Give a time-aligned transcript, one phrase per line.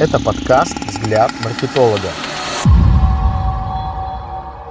[0.00, 2.08] Это подкаст «Взгляд маркетолога».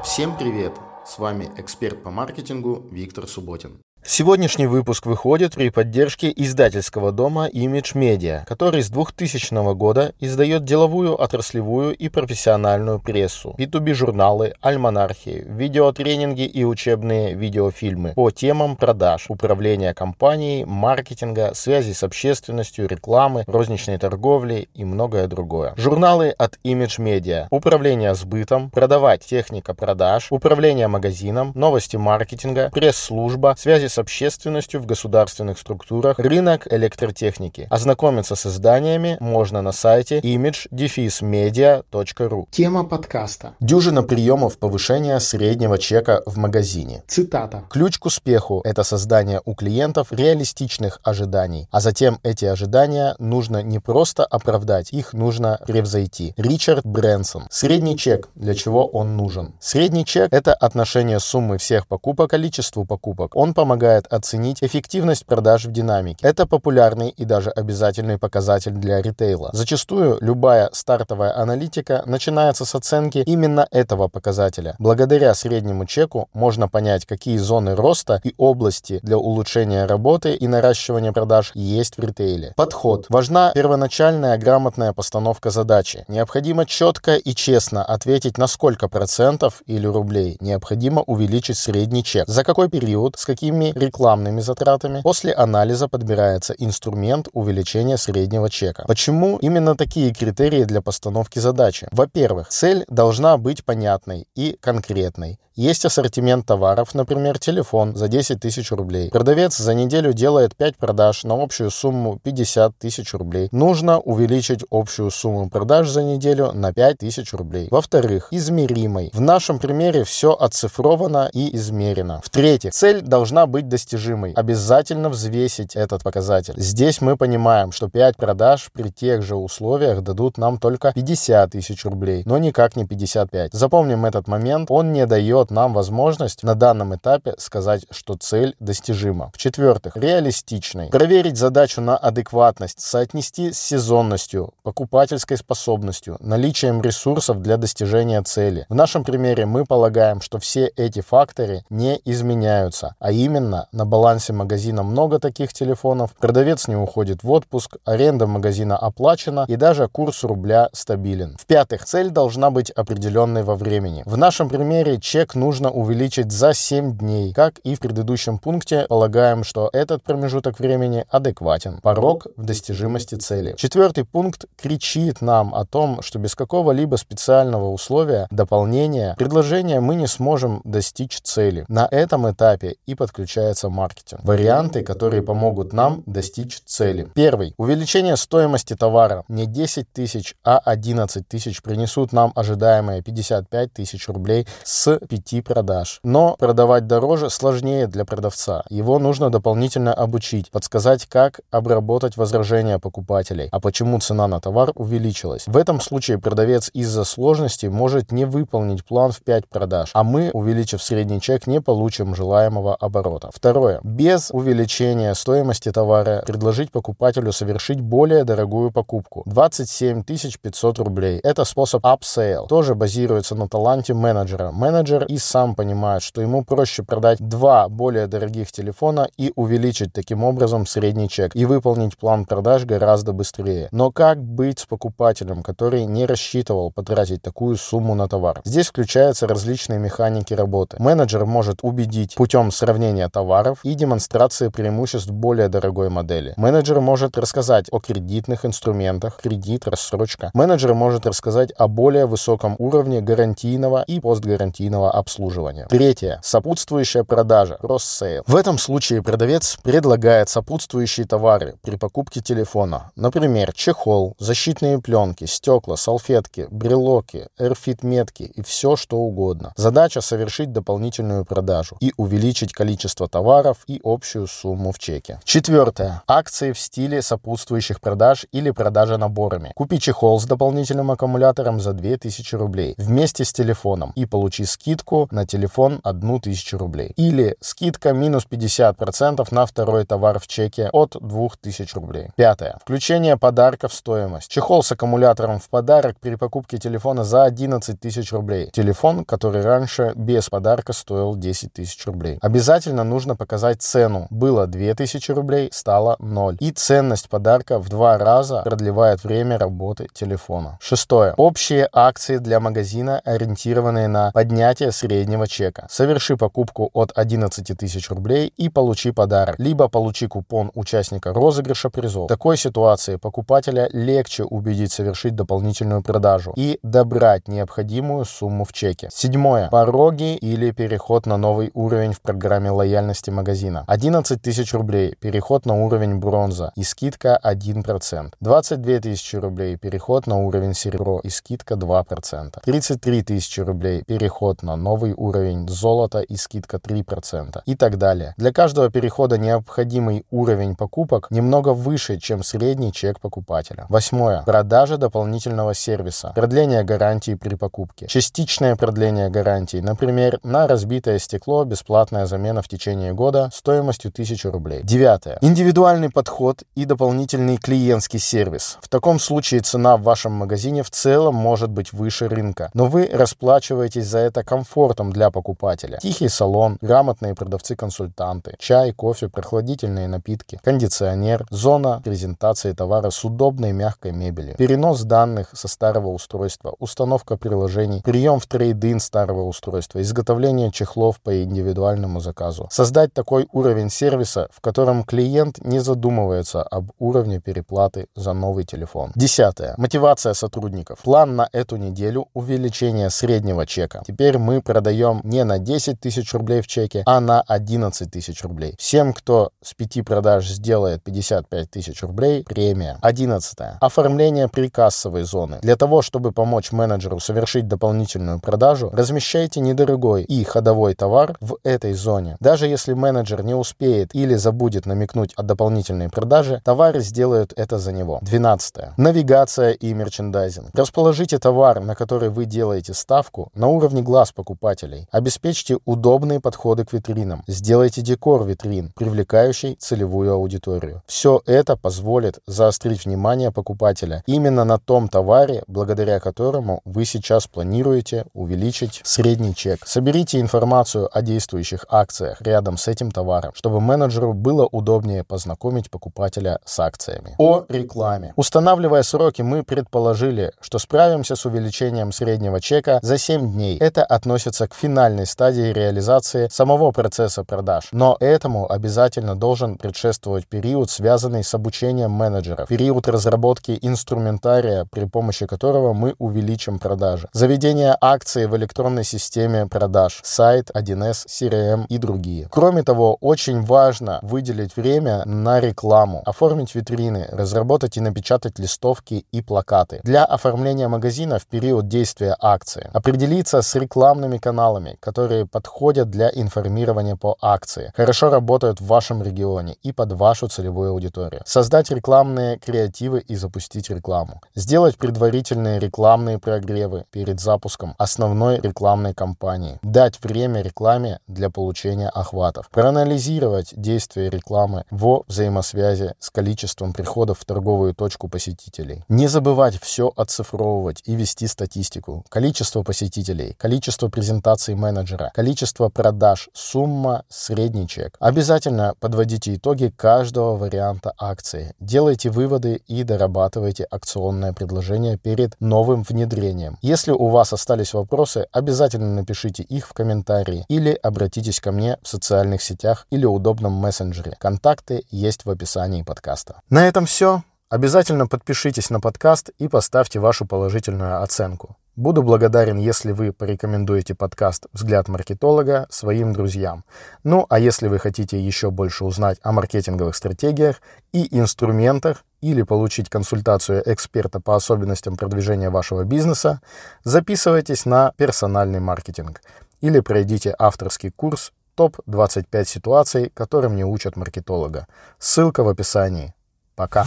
[0.04, 0.74] Всем привет!
[1.06, 3.80] С вами эксперт по маркетингу Виктор Субботин.
[4.12, 11.14] Сегодняшний выпуск выходит при поддержке издательского дома Image Media, который с 2000 года издает деловую,
[11.22, 20.66] отраслевую и профессиональную прессу, B2B-журналы, альманархи, видеотренинги и учебные видеофильмы по темам продаж, управления компанией,
[20.66, 25.76] маркетинга, связи с общественностью, рекламы, розничной торговли и многое другое.
[25.78, 33.86] Журналы от Image Media, управление сбытом, продавать техника продаж, управление магазином, новости маркетинга, пресс-служба, связи
[33.86, 37.68] с общественностью в государственных структурах, рынок электротехники.
[37.70, 42.46] Ознакомиться с изданиями можно на сайте image-media.ru.
[42.50, 43.56] Тема подкаста.
[43.60, 47.04] Дюжина приемов повышения среднего чека в магазине.
[47.08, 47.66] Цитата.
[47.70, 53.80] Ключ к успеху– это создание у клиентов реалистичных ожиданий, а затем эти ожидания нужно не
[53.80, 56.34] просто оправдать, их нужно превзойти.
[56.38, 57.48] Ричард Брэнсон.
[57.52, 58.30] Средний чек.
[58.36, 59.54] Для чего он нужен?
[59.60, 63.36] Средний чек– это отношение суммы всех покупок количеству покупок.
[63.36, 66.20] Он помогает помогает оценить эффективность продаж в динамике.
[66.22, 69.50] Это популярный и даже обязательный показатель для ритейла.
[69.54, 74.76] Зачастую любая стартовая аналитика начинается с оценки именно этого показателя.
[74.80, 81.12] Благодаря среднему чеку можно понять, какие зоны роста и области для улучшения работы и наращивания
[81.12, 82.54] продаж есть в ритейле.
[82.56, 83.06] Подход.
[83.10, 86.06] Важна первоначальная грамотная постановка задачи.
[86.08, 92.44] Необходимо четко и честно ответить, на сколько процентов или рублей необходимо увеличить средний чек, за
[92.44, 95.02] какой период, с какими рекламными затратами.
[95.02, 98.86] После анализа подбирается инструмент увеличения среднего чека.
[98.88, 101.88] Почему именно такие критерии для постановки задачи?
[101.92, 105.40] Во-первых, цель должна быть понятной и конкретной.
[105.60, 109.10] Есть ассортимент товаров, например, телефон за 10 тысяч рублей.
[109.10, 113.50] Продавец за неделю делает 5 продаж на общую сумму 50 тысяч рублей.
[113.52, 117.68] Нужно увеличить общую сумму продаж за неделю на 5 тысяч рублей.
[117.72, 119.10] Во-вторых, измеримой.
[119.12, 122.22] В нашем примере все оцифровано и измерено.
[122.24, 124.34] В-третьих, цель должна быть достижимой.
[124.34, 126.54] Обязательно взвесить этот показатель.
[126.58, 131.84] Здесь мы понимаем, что 5 продаж при тех же условиях дадут нам только 50 тысяч
[131.86, 133.54] рублей, но никак не 55.
[133.54, 139.32] Запомним этот момент, он не дает нам возможность на данном этапе сказать, что цель достижима.
[139.34, 140.90] В-четвертых, реалистичной.
[140.90, 148.66] Проверить задачу на адекватность, соотнести с сезонностью, покупательской способностью, наличием ресурсов для достижения цели.
[148.70, 154.34] В нашем примере мы полагаем, что все эти факторы не изменяются, а именно на балансе
[154.34, 160.24] магазина много таких телефонов, продавец не уходит в отпуск, аренда магазина оплачена и даже курс
[160.24, 161.36] рубля стабилен.
[161.40, 164.04] В-пятых, цель должна быть определенной во времени.
[164.06, 167.34] В нашем примере чек нужно увеличить за 7 дней.
[167.34, 171.80] Как и в предыдущем пункте, полагаем, что этот промежуток времени адекватен.
[171.82, 173.56] Порог в достижимости цели.
[173.58, 180.08] Четвертый пункт кричит нам о том, что без какого-либо специального условия, дополнения, предложения мы не
[180.08, 181.66] сможем достичь цели.
[181.68, 182.96] На этом этапе и
[183.40, 184.22] подключается маркетинг.
[184.24, 187.10] Варианты, которые помогут нам достичь цели.
[187.14, 187.54] Первый.
[187.58, 189.24] Увеличение стоимости товара.
[189.28, 195.42] Не 10 тысяч, а 11 тысяч принесут нам ожидаемые 55 тысяч рублей с 5 пути
[195.42, 196.00] продаж.
[196.04, 198.64] Но продавать дороже сложнее для продавца.
[198.70, 205.44] Его нужно дополнительно обучить, подсказать, как обработать возражения покупателей, а почему цена на товар увеличилась.
[205.48, 210.32] В этом случае продавец из-за сложности может не выполнить план в 5 продаж, а мы,
[210.34, 213.29] увеличив средний чек, не получим желаемого оборота.
[213.34, 213.80] Второе.
[213.84, 219.24] Без увеличения стоимости товара предложить покупателю совершить более дорогую покупку.
[219.26, 221.20] 27 500 рублей.
[221.24, 222.48] Это способ upsell.
[222.48, 224.52] Тоже базируется на таланте менеджера.
[224.52, 230.24] Менеджер и сам понимает, что ему проще продать два более дорогих телефона и увеличить таким
[230.24, 233.70] образом средний чек и выполнить план продаж гораздо быстрее.
[233.72, 238.42] Но как быть с покупателем, который не рассчитывал потратить такую сумму на товар?
[238.44, 240.78] Здесь включаются различные механики работы.
[240.80, 243.19] Менеджер может убедить путем сравнения товаров
[243.64, 246.34] и демонстрации преимуществ более дорогой модели.
[246.38, 250.32] Менеджер может рассказать о кредитных инструментах, кредит, рассрочка.
[250.34, 255.68] Менеджер может рассказать о более высоком уровне гарантийного и постгарантийного обслуживания.
[255.70, 256.20] Третье.
[256.24, 257.58] Сопутствующая продажа.
[257.62, 258.24] Cross-sale.
[258.26, 262.92] В этом случае продавец предлагает сопутствующие товары при покупке телефона.
[262.96, 269.54] Например, чехол, защитные пленки, стекла, салфетки, брелоки, AirFit метки и все что угодно.
[269.58, 275.20] Задача совершить дополнительную продажу и увеличить количество товаров и общую сумму в чеке.
[275.24, 276.04] Четвертое.
[276.08, 279.52] Акции в стиле сопутствующих продаж или продажа наборами.
[279.56, 285.26] Купи чехол с дополнительным аккумулятором за 2000 рублей вместе с телефоном и получи скидку на
[285.26, 286.94] телефон 1000 рублей.
[286.96, 292.10] Или скидка минус 50% на второй товар в чеке от 2000 рублей.
[292.16, 292.58] Пятое.
[292.62, 294.30] Включение подарка в стоимость.
[294.30, 298.50] Чехол с аккумулятором в подарок при покупке телефона за 11 тысяч рублей.
[298.52, 302.20] Телефон, который раньше без подарка стоил 10 тысяч рублей.
[302.22, 304.08] Обязательно нужно показать цену.
[304.10, 306.38] Было 2000 рублей, стало 0.
[306.40, 310.58] И ценность подарка в два раза продлевает время работы телефона.
[310.62, 311.14] Шестое.
[311.18, 315.68] Общие акции для магазина, ориентированные на поднятие среднего чека.
[315.70, 319.36] Соверши покупку от 11 тысяч рублей и получи подарок.
[319.38, 322.06] Либо получи купон участника розыгрыша призов.
[322.06, 328.90] В такой ситуации покупателя легче убедить совершить дополнительную продажу и добрать необходимую сумму в чеке.
[328.92, 329.50] Седьмое.
[329.50, 332.79] Пороги или переход на новый уровень в программе лояльности
[333.12, 333.64] магазина.
[333.68, 334.96] 11 тысяч рублей.
[335.00, 338.14] Переход на уровень бронза и скидка 1%.
[338.20, 339.58] 22 тысячи рублей.
[339.58, 342.40] Переход на уровень серебро и скидка 2%.
[342.44, 343.84] 33 тысячи рублей.
[343.84, 347.42] Переход на новый уровень золота и скидка 3%.
[347.46, 348.14] И так далее.
[348.18, 353.66] Для каждого перехода необходимый уровень покупок немного выше, чем средний чек покупателя.
[353.70, 354.24] Восьмое.
[354.24, 356.12] Продажа дополнительного сервиса.
[356.16, 357.88] Продление гарантии при покупке.
[357.88, 359.58] Частичное продление гарантии.
[359.58, 364.62] Например, на разбитое стекло бесплатная замена в течение года стоимостью 1000 рублей.
[364.64, 365.18] Девятое.
[365.22, 368.58] Индивидуальный подход и дополнительный клиентский сервис.
[368.62, 372.90] В таком случае цена в вашем магазине в целом может быть выше рынка, но вы
[372.92, 375.78] расплачиваетесь за это комфортом для покупателя.
[375.82, 383.92] Тихий салон, грамотные продавцы-консультанты, чай, кофе, прохладительные напитки, кондиционер, зона презентации товара с удобной мягкой
[383.92, 391.00] мебелью, перенос данных со старого устройства, установка приложений, прием в трейдин старого устройства, изготовление чехлов
[391.02, 392.48] по индивидуальному заказу.
[392.60, 398.92] Создать такой уровень сервиса, в котором клиент не задумывается об уровне переплаты за новый телефон.
[398.96, 399.54] Десятое.
[399.56, 400.80] Мотивация сотрудников.
[400.80, 403.82] План на эту неделю увеличение среднего чека.
[403.88, 408.56] Теперь мы продаем не на 10 тысяч рублей в чеке, а на 11 тысяч рублей.
[408.60, 412.78] Всем, кто с 5 продаж сделает 55 тысяч рублей, премия.
[412.82, 413.58] Одиннадцатое.
[413.62, 415.40] Оформление прикассовой зоны.
[415.42, 421.72] Для того, чтобы помочь менеджеру совершить дополнительную продажу, размещайте недорогой и ходовой товар в этой
[421.72, 422.18] зоне.
[422.20, 427.72] Даже если менеджер не успеет или забудет намекнуть о дополнительной продаже, товары сделают это за
[427.72, 428.00] него.
[428.02, 428.74] Двенадцатое.
[428.78, 430.50] Навигация и мерчендайзинг.
[430.54, 434.88] Расположите товар, на который вы делаете ставку, на уровне глаз покупателей.
[434.92, 437.24] Обеспечьте удобные подходы к витринам.
[437.28, 440.82] Сделайте декор витрин, привлекающий целевую аудиторию.
[440.88, 448.06] Все это позволит заострить внимание покупателя именно на том товаре, благодаря которому вы сейчас планируете
[448.14, 449.66] увеличить средний чек.
[449.66, 456.40] Соберите информацию о действующих акциях рядом с этим товаром, чтобы менеджеру было удобнее познакомить покупателя
[456.46, 457.16] с акциями.
[457.18, 458.14] О рекламе.
[458.16, 463.58] Устанавливая сроки, мы предположили, что справимся с увеличением среднего чека за 7 дней.
[463.58, 467.68] Это относится к финальной стадии реализации самого процесса продаж.
[467.74, 475.26] Но этому обязательно должен предшествовать период, связанный с обучением менеджеров, период разработки инструментария, при помощи
[475.26, 482.29] которого мы увеличим продажи, заведение акций в электронной системе продаж, сайт, 1С, CRM и другие.
[482.30, 489.22] Кроме того, очень важно выделить время на рекламу, оформить витрины, разработать и напечатать листовки и
[489.22, 489.80] плакаты.
[489.84, 492.70] Для оформления магазина в период действия акции.
[492.72, 499.56] Определиться с рекламными каналами, которые подходят для информирования по акции, хорошо работают в вашем регионе
[499.64, 501.22] и под вашу целевую аудиторию.
[501.26, 504.22] Создать рекламные креативы и запустить рекламу.
[504.36, 509.60] Сделать предварительные рекламные прогревы перед запуском основной рекламной кампании.
[509.64, 511.90] Дать время рекламе для получения
[512.20, 512.50] охватов.
[512.52, 518.84] Проанализировать действия рекламы во взаимосвязи с количеством приходов в торговую точку посетителей.
[518.90, 522.04] Не забывать все оцифровывать и вести статистику.
[522.10, 527.96] Количество посетителей, количество презентаций менеджера, количество продаж, сумма, средний чек.
[528.00, 531.54] Обязательно подводите итоги каждого варианта акции.
[531.60, 536.58] Делайте выводы и дорабатывайте акционное предложение перед новым внедрением.
[536.62, 541.88] Если у вас остались вопросы, обязательно напишите их в комментарии или обратитесь ко мне в
[542.10, 544.16] социальных сетях или удобном мессенджере.
[544.20, 546.42] Контакты есть в описании подкаста.
[546.50, 547.22] На этом все.
[547.50, 551.56] Обязательно подпишитесь на подкаст и поставьте вашу положительную оценку.
[551.76, 556.64] Буду благодарен, если вы порекомендуете подкаст «Взгляд маркетолога» своим друзьям.
[557.04, 560.62] Ну, а если вы хотите еще больше узнать о маркетинговых стратегиях
[560.92, 566.42] и инструментах или получить консультацию эксперта по особенностям продвижения вашего бизнеса,
[566.84, 569.22] записывайтесь на персональный маркетинг
[569.62, 574.66] или пройдите авторский курс «Топ-25 ситуаций, которым не учат маркетолога».
[574.98, 576.14] Ссылка в описании.
[576.56, 576.86] Пока.